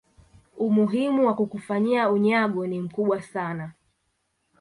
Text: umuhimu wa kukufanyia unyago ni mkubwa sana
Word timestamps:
umuhimu 0.57 1.25
wa 1.27 1.33
kukufanyia 1.35 2.09
unyago 2.09 2.67
ni 2.67 2.81
mkubwa 2.81 3.21
sana 3.21 3.71